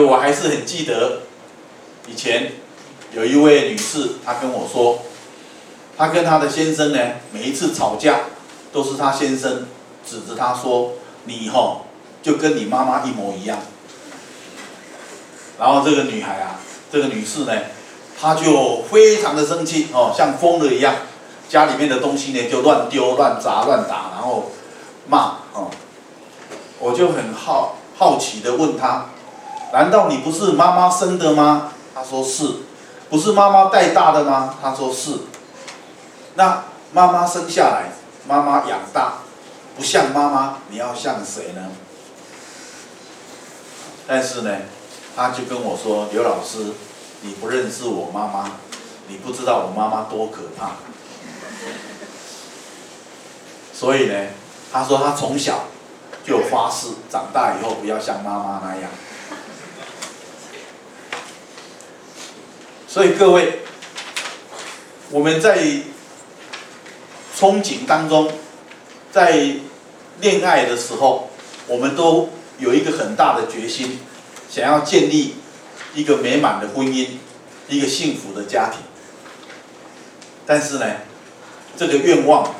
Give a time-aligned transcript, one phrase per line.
[0.00, 1.22] 我还是很记得
[2.06, 2.52] 以前
[3.12, 5.00] 有一位女士，她跟我说，
[5.96, 6.98] 她跟她的先生呢，
[7.32, 8.20] 每一次吵架
[8.72, 9.66] 都是她先生
[10.06, 10.92] 指着她说
[11.24, 11.86] ：“你吼
[12.22, 13.58] 就跟你妈妈一模一样。”
[15.58, 16.60] 然后这个女孩啊，
[16.92, 17.52] 这个女士呢，
[18.20, 20.94] 她就非常的生气哦，像疯了一样，
[21.48, 24.50] 家里面的东西呢就乱丢、乱砸、乱打，然后
[25.08, 25.70] 骂哦。
[26.80, 29.06] 我就很好好奇的问她，
[29.72, 31.72] 难道你不是妈妈生的吗？
[31.94, 32.56] 他说是。
[33.10, 34.54] 不是妈妈带大的吗？
[34.60, 35.12] 他说是。
[36.34, 37.92] 那妈妈生下来，
[38.26, 39.14] 妈妈养大，
[39.76, 41.70] 不像妈妈，你要像谁呢？
[44.06, 44.56] 但是呢。
[45.16, 46.58] 他就跟我说：“刘老师，
[47.22, 48.48] 你不认识我妈妈，
[49.08, 50.76] 你不知道我妈妈多可怕。
[53.74, 54.14] 所以呢，
[54.72, 55.64] 他说他从小
[56.24, 58.88] 就发誓，长大以后不要像妈妈那样。
[62.88, 63.58] 所以各位，
[65.10, 65.58] 我们在
[67.36, 68.32] 憧憬当中，
[69.12, 69.56] 在
[70.22, 71.28] 恋爱的时候，
[71.66, 73.98] 我们都有一个很大的决心。”
[74.50, 75.34] 想要建立
[75.94, 77.06] 一个美满的婚姻，
[77.68, 78.80] 一个幸福的家庭，
[80.46, 80.86] 但是呢，
[81.76, 82.54] 这个愿望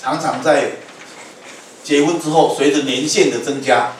[0.00, 0.70] 常常在
[1.84, 3.92] 结婚之后，随着年限的增加，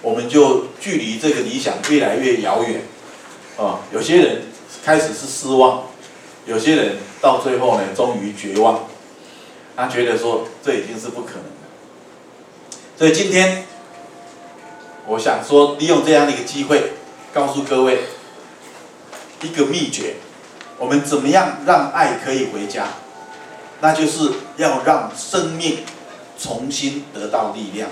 [0.00, 2.82] 我们就距离这个理想越来越遥远。
[3.58, 4.42] 啊，有些人
[4.84, 5.84] 开始是失望，
[6.46, 8.84] 有些人到最后呢，终于绝望，
[9.74, 12.78] 他觉得说这已经是不可能的。
[12.98, 13.64] 所以今天。
[15.08, 16.94] 我想说，利用这样的一个机会，
[17.32, 18.00] 告诉各位
[19.40, 20.16] 一个秘诀：
[20.80, 22.88] 我们怎么样让爱可以回家？
[23.80, 25.84] 那就是要让生命
[26.36, 27.88] 重新得到力量。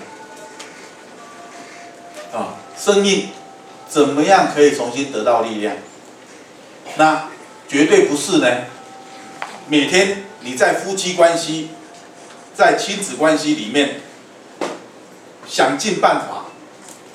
[2.33, 3.29] 啊，生命
[3.89, 5.77] 怎么样可以重新得到力量？
[6.97, 7.29] 那
[7.69, 8.49] 绝对不是呢。
[9.69, 11.71] 每天你在夫妻关系、
[12.55, 14.01] 在亲子关系里面，
[15.47, 16.45] 想尽办法。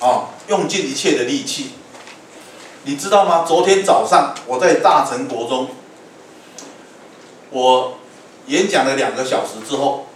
[0.00, 1.72] 哦，用尽一切的力气，
[2.84, 3.44] 你知道吗？
[3.46, 5.68] 昨天早上我在大成国中，
[7.50, 7.98] 我
[8.46, 10.06] 演讲了两个小时之后，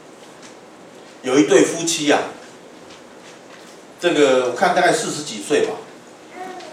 [1.20, 2.32] 有一对夫妻呀、啊，
[4.00, 5.74] 这个我看大概四十几岁吧，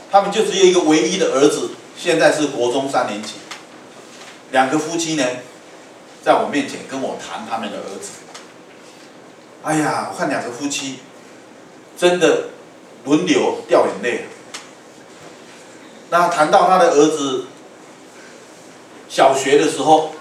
[0.10, 3.34] 他们就只有一个唯一的儿子，现在是国中三年级。
[4.52, 5.26] 两个夫妻呢，
[6.24, 8.12] 在我面前跟我谈他们的儿子。
[9.64, 11.00] 哎呀，我看两个夫妻，
[11.98, 12.50] 真的。
[13.04, 14.26] 轮流掉眼泪。
[16.12, 17.46] 那谈到他的儿子，
[19.10, 20.14] 小学的时候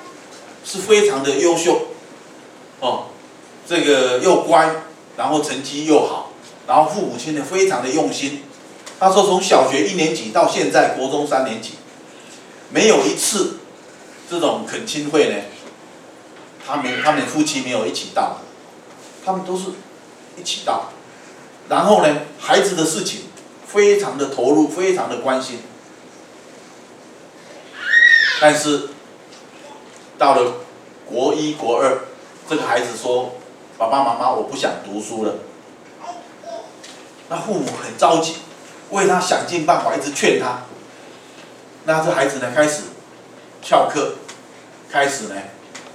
[0.64, 1.88] 是非常的优秀，
[2.80, 3.08] 哦，
[3.68, 4.76] 这个又乖，
[5.18, 6.32] 然后成绩又好，
[6.66, 8.44] 然后父母亲呢非常的用心。
[9.00, 11.76] 他说从小学一年级到现在国中三年级，
[12.68, 13.56] 没有一次
[14.28, 15.36] 这种恳亲会呢，
[16.66, 18.36] 他们他们夫妻没有一起到，
[19.24, 19.70] 他们都是
[20.36, 20.90] 一起到。
[21.70, 23.22] 然后呢，孩子的事情
[23.66, 25.60] 非常的投入，非常的关心。
[28.38, 28.90] 但是
[30.18, 30.56] 到了
[31.06, 32.00] 国一、国二，
[32.48, 33.36] 这个孩子说
[33.78, 35.36] ：“爸爸妈妈，我不想读书了。”
[37.30, 38.36] 那父母很着急，
[38.90, 40.62] 为他想尽办法，一直劝他。
[41.84, 42.82] 那这孩子呢，开始
[43.62, 44.14] 翘课，
[44.90, 45.34] 开始呢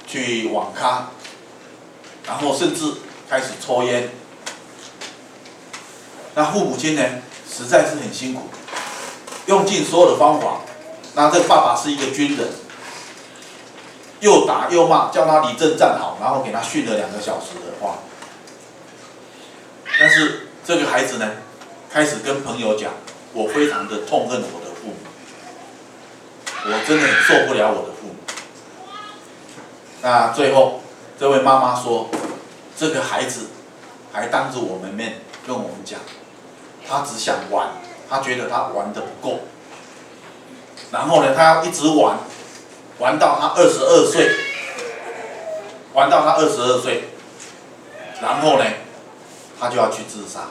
[0.07, 1.09] 去网咖，
[2.25, 2.93] 然后甚至
[3.29, 4.09] 开始抽烟。
[6.33, 7.03] 那父母亲呢，
[7.49, 8.49] 实在是很辛苦，
[9.45, 10.61] 用尽所有的方法。
[11.13, 12.49] 那这爸爸是一个军人，
[14.19, 17.99] 又打又骂，叫他立正站好，然后给他训了两个小时的话。
[19.97, 21.31] 但是这个孩子呢，
[21.95, 22.91] 开始跟朋友讲
[23.31, 24.95] ：“我非常的痛恨我的父母，
[26.65, 28.15] 我真的很受不了我的父母。”
[30.03, 30.81] 那最后
[31.17, 32.09] 这位妈妈说
[32.75, 33.45] ：“这个孩子
[34.11, 36.01] 还当着我们面跟我们讲。”
[36.85, 37.69] 他只想玩，
[38.09, 39.39] 他觉得他玩得不够，
[40.91, 42.17] 然后呢，他要一直玩，
[42.99, 44.31] 玩到他二十二岁，
[45.93, 47.05] 玩到他二十二岁，
[48.21, 48.65] 然后呢，
[49.57, 50.41] 他就要去自杀。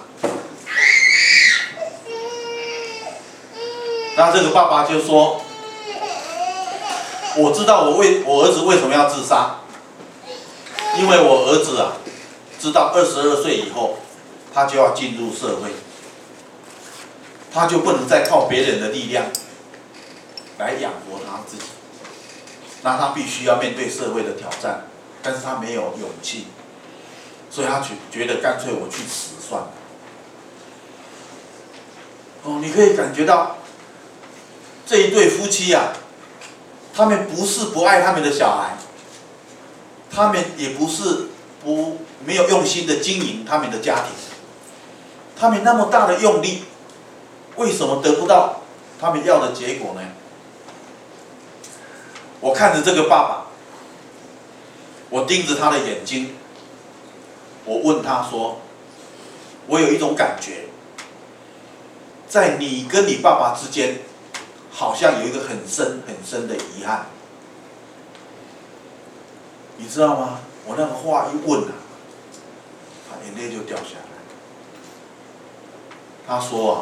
[4.16, 5.40] 那这个爸爸就说
[7.36, 9.56] ：“我知道我为我儿子为什么要自杀，
[10.98, 11.92] 因为我儿子啊，
[12.60, 13.98] 知道二十二岁以后，
[14.52, 15.70] 他就要进入社会。”
[17.52, 19.26] 他就不能再靠别人的力量
[20.58, 21.62] 来养活他自己，
[22.82, 24.88] 那他必须要面对社会的挑战，
[25.22, 26.48] 但是他没有勇气，
[27.48, 29.68] 所以他觉觉得干脆我去死算了。
[32.42, 33.56] 哦，你可以感觉到
[34.86, 35.96] 这一对夫妻呀、啊，
[36.94, 38.76] 他们不是不爱他们的小孩，
[40.10, 41.28] 他们也不是
[41.64, 44.12] 不没有用心的经营他们的家庭，
[45.38, 46.64] 他们那么大的用力，
[47.56, 48.60] 为什么得不到
[49.00, 50.00] 他们要的结果呢？
[52.40, 53.46] 我看着这个爸爸，
[55.08, 56.34] 我盯着他的眼睛，
[57.64, 58.60] 我问他说
[59.66, 60.66] ：“我有一种感觉，
[62.28, 64.00] 在你跟你爸爸之间，
[64.74, 67.06] 好像有一个很深很深的遗憾，
[69.78, 71.72] 你知道吗？”我那个话一问啊，
[73.08, 74.04] 他眼泪就掉下来。
[76.26, 76.78] 他说啊，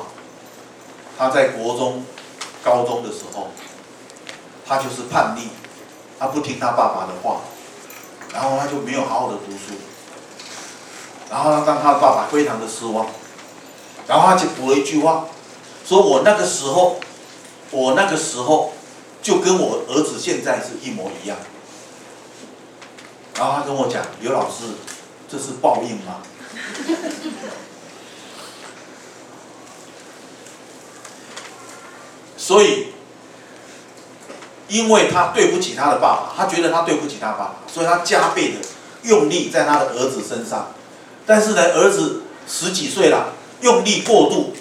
[1.18, 2.04] 他在国中、
[2.64, 3.48] 高中的时候。
[4.64, 5.48] 他就是叛逆，
[6.18, 7.40] 他不听他爸爸的话，
[8.32, 9.74] 然后他就没有好好的读书，
[11.28, 13.06] 然后他让他爸爸非常的失望，
[14.06, 15.26] 然后他就补了一句话，
[15.84, 17.00] 说我那个时候，
[17.72, 18.72] 我那个时候
[19.20, 21.36] 就跟我儿子现在是一模一样，
[23.36, 24.64] 然后他跟我讲，刘老师，
[25.28, 26.22] 这是报应吗？
[32.36, 32.86] 所以。
[34.68, 38.60] 因为他对不起他的爸爸，他觉得他对不起他爸爸，所以他加倍的
[39.02, 40.72] 用力在他的儿子身上。
[41.26, 44.54] 但是呢，儿子十几岁了，用力过度，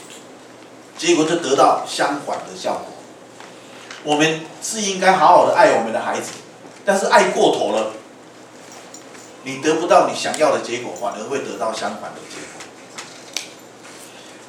[0.97, 2.90] 结果就得到相反的效果。
[4.03, 6.31] 我们是应该好好的爱我们的孩子，
[6.86, 7.94] 但是爱过头了，
[9.44, 13.45] 你得不到你想要的结果，反而会得到相反的结果。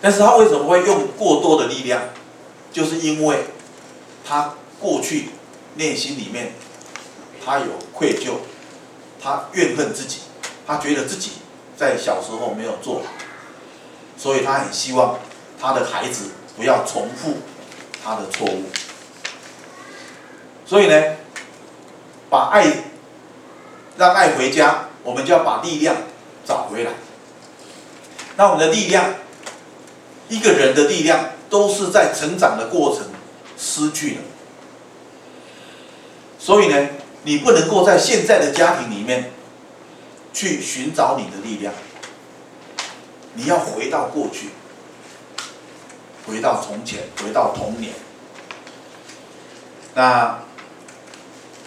[0.00, 2.02] 但是他为什么会用过多的力量？
[2.72, 3.44] 就是因为
[4.24, 5.30] 他过去。
[5.74, 6.52] 内心里面，
[7.42, 7.64] 他有
[7.94, 8.32] 愧疚，
[9.18, 10.18] 他怨恨自己，
[10.66, 11.30] 他觉得自己
[11.74, 13.10] 在小时候没有做好，
[14.18, 15.18] 所以他很希望
[15.58, 17.38] 他的孩子不要重复
[18.04, 18.64] 他的错误。
[20.72, 21.02] 所以呢，
[22.30, 22.66] 把爱
[23.98, 25.94] 让爱回家，我们就要把力量
[26.46, 26.92] 找回来。
[28.38, 29.16] 那我们的力量，
[30.30, 33.04] 一个人的力量，都是在成长的过程
[33.58, 34.20] 失去的。
[36.38, 36.88] 所以呢，
[37.24, 39.30] 你不能够在现在的家庭里面
[40.32, 41.74] 去寻找你的力量，
[43.34, 44.48] 你要回到过去，
[46.26, 47.92] 回到从前，回到童年。
[49.94, 50.38] 那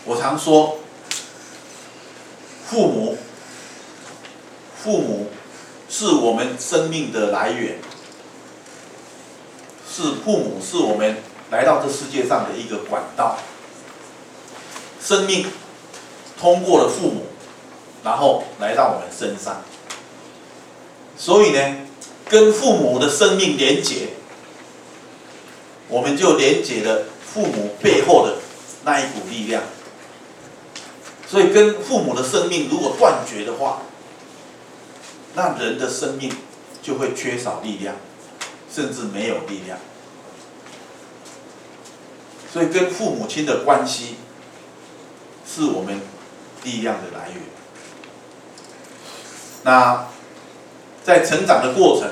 [0.07, 0.77] 我常说，
[2.67, 3.17] 父母，
[4.83, 5.31] 父母
[5.89, 7.79] 是我们生命的来源，
[9.89, 11.17] 是父母是我们
[11.49, 13.39] 来到这世界上的一个管道。
[15.01, 15.47] 生命
[16.39, 17.21] 通过了父母，
[18.03, 19.63] 然后来到我们身上，
[21.17, 21.77] 所以呢，
[22.29, 24.09] 跟父母的生命连结，
[25.87, 28.37] 我们就连接了父母背后的
[28.83, 29.63] 那一股力量。
[31.27, 33.81] 所以，跟父母的生命如果断绝的话，
[35.33, 36.31] 那人的生命
[36.81, 37.95] 就会缺少力量，
[38.71, 39.77] 甚至没有力量。
[42.51, 44.15] 所以，跟父母亲的关系。
[45.47, 46.01] 是我们
[46.63, 47.37] 力量的来源。
[49.63, 50.07] 那
[51.03, 52.09] 在成长的过程，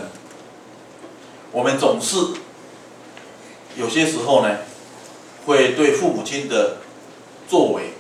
[1.52, 2.16] 我们总是
[3.76, 4.60] 有些时候呢，
[5.46, 6.78] 会对父母亲的
[7.50, 7.93] 作为、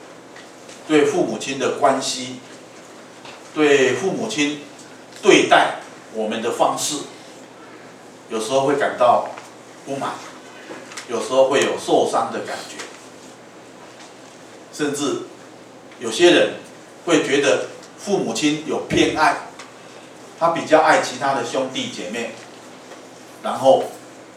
[0.87, 2.39] 对父母亲的关系、
[3.53, 4.61] 对父母亲
[5.21, 5.75] 对待
[6.13, 7.03] 我们的方式，
[8.29, 9.29] 有时候会感到
[9.85, 10.11] 不满，
[11.09, 12.83] 有时候会有受伤的感觉。
[14.73, 15.23] 甚至
[15.99, 16.55] 有些人
[17.05, 19.37] 会觉得父母亲有偏爱，
[20.39, 22.31] 他比较爱其他的兄弟姐妹，
[23.43, 23.83] 然后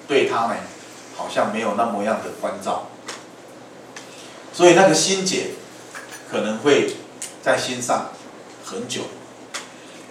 [0.07, 0.59] 对他们
[1.17, 2.89] 好像没有那么样的关照，
[4.53, 5.53] 所以那个心结
[6.31, 6.95] 可能会
[7.43, 8.11] 在心上
[8.65, 9.03] 很久。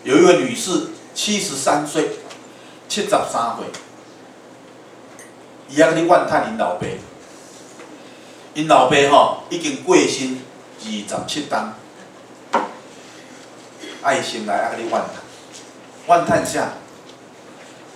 [0.03, 2.09] 有一位女士，七十三岁，
[2.87, 3.65] 七十三岁，
[5.69, 6.87] 伊还在怨叹因老爸。
[8.53, 10.39] 因老爸吼已经过身
[10.79, 11.73] 二十七冬，
[14.01, 14.71] 爱心来啊！
[14.73, 15.09] 给你怨叹，
[16.07, 16.69] 怨叹啥？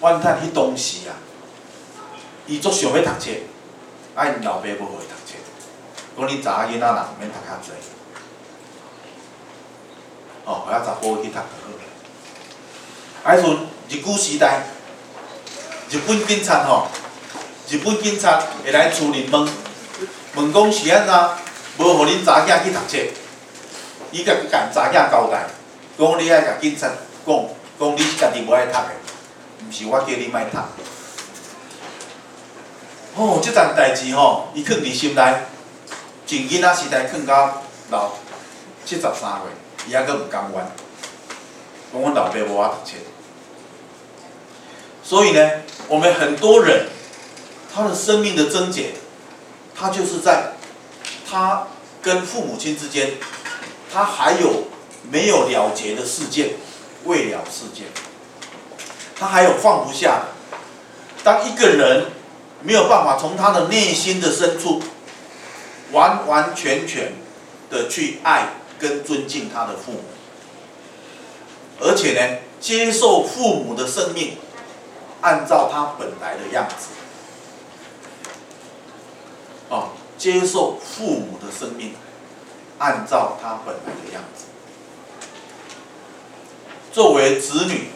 [0.02, 1.16] 怨叹迄当时啊，
[2.48, 3.32] 伊足想要读册，
[4.16, 5.36] 啊因老爸无互伊读册，
[6.18, 7.72] 讲你查囡仔人免读较济，
[10.50, 11.46] 哦，互遐查甫去读就好。
[13.24, 13.46] 迄阵
[13.88, 14.64] 日据时代，
[15.92, 16.88] 日本警察吼，
[17.70, 19.48] 日本警察会来厝里问。
[20.36, 21.14] 问讲是安怎，
[21.78, 22.98] 无互恁查囝去读册，
[24.12, 25.46] 伊甲甲查囝交代，
[25.98, 26.88] 讲你爱甲警察
[27.28, 27.46] 讲，
[27.80, 28.90] 讲你是家己无爱读的，
[29.68, 30.58] 毋是我叫你莫读。
[33.16, 35.42] 哦，即件代志吼，伊藏伫心内，
[36.26, 38.14] 从囡仔时代藏到老
[38.86, 39.52] 七十三岁，
[39.90, 40.64] 伊还佫唔甘愿，
[41.92, 42.98] 讲阮老爸无法读册。
[45.04, 45.50] 所以呢，
[45.88, 46.86] 我们很多人，
[47.74, 48.92] 他的生命的症结，
[49.76, 50.54] 他就是在
[51.28, 51.66] 他
[52.04, 53.14] 跟父母亲之间，
[53.92, 54.66] 他还有
[55.10, 56.52] 没有了结的事件，
[57.06, 57.88] 未了事件，
[59.16, 60.26] 他还有放不下。
[61.24, 62.12] 当一个人
[62.62, 64.84] 没有办法从他的内心的深处，
[65.92, 67.14] 完完全全
[67.72, 70.04] 的去爱跟尊敬他的父母，
[71.82, 74.38] 而且呢，接受父母的生命。
[75.22, 76.88] 按照他本来的样子，
[79.68, 81.94] 哦，接受父母的生命，
[82.78, 84.46] 按照他本来的样子。
[86.94, 87.90] 作为子女，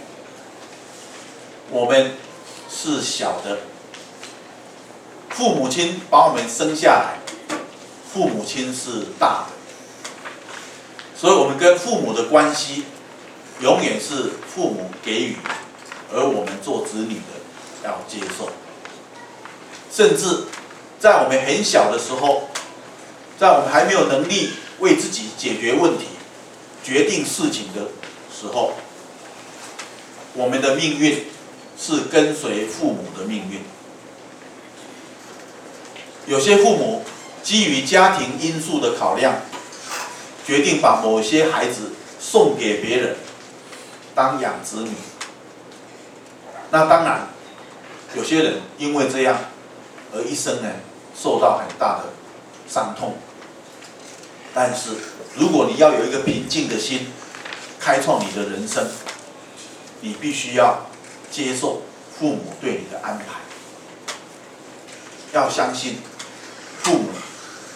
[1.69, 2.17] 我们
[2.69, 3.59] 是小的，
[5.29, 7.19] 父母亲把我们生下来，
[8.13, 9.52] 父母亲是大的，
[11.23, 12.83] 所以我们跟父母的关系，
[13.61, 15.37] 永远是父母给予。
[16.13, 18.49] 而我们做子女的要接受，
[19.89, 20.47] 甚至
[20.99, 22.49] 在我们很小的时候，
[23.39, 26.07] 在我们还没有能力为自己解决问题、
[26.83, 27.83] 决定事情的
[28.29, 28.73] 时候，
[30.33, 31.27] 我们的命运
[31.79, 33.61] 是跟随父母的命运。
[36.27, 37.05] 有些父母
[37.41, 39.41] 基于家庭因素的考量，
[40.45, 43.15] 决定把某些孩子送给别人
[44.13, 44.91] 当养子女。
[46.71, 47.27] 那当然，
[48.15, 49.37] 有些人因为这样
[50.13, 50.69] 而一生呢
[51.15, 52.05] 受到很大的
[52.67, 53.15] 伤痛。
[54.53, 54.91] 但是，
[55.35, 57.07] 如果你要有一个平静的心，
[57.79, 58.87] 开创你的人生，
[60.01, 60.85] 你必须要
[61.31, 61.81] 接受
[62.17, 63.25] 父母对你的安排。
[65.31, 65.97] 要相信
[66.83, 67.09] 父母，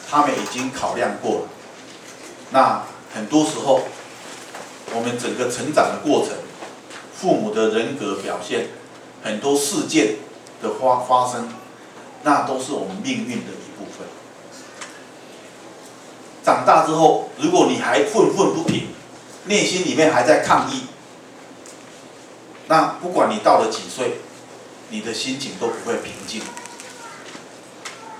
[0.09, 1.50] 他们已经考量过了。
[2.51, 3.82] 那很多时候，
[4.94, 6.36] 我们整个成长的过程，
[7.16, 8.68] 父母的人格表现。
[9.24, 10.18] 很多事件
[10.62, 11.50] 的发发生，
[12.24, 14.08] 那都是我们命运的一部分。
[16.46, 18.88] 长大之后，如果你还愤愤不平，
[19.46, 20.84] 内心里面还在抗议，
[22.68, 24.20] 那不管你到了几岁，
[24.89, 26.42] 你的心情都不会平静。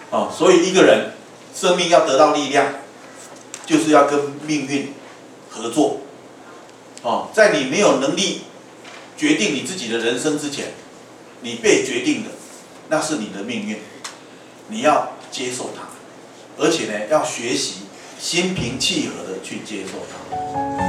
[0.10, 1.14] 哦，所以一个人
[1.56, 2.66] 生命要得到力量，
[3.68, 4.94] 就是要跟命运
[5.52, 6.02] 合作。
[7.04, 8.42] 哦，在你没有能力
[9.16, 10.74] 决定你自己的人生之前。
[11.42, 12.32] 你被决定的，
[12.90, 13.78] 那是你的命运，
[14.70, 15.88] 你要接受它，
[16.58, 17.82] 而且呢，要学习
[18.20, 20.87] 心平气和的去接受它。